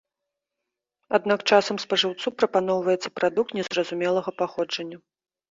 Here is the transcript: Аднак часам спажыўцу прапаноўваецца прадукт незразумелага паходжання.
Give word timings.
Аднак 1.17 1.39
часам 1.57 1.75
спажыўцу 1.83 2.27
прапаноўваецца 2.41 3.13
прадукт 3.19 3.55
незразумелага 3.61 4.29
паходжання. 4.43 4.97